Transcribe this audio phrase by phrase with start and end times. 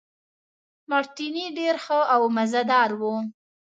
[0.89, 3.15] مارټیني ډېر ښه او مزه دار وو.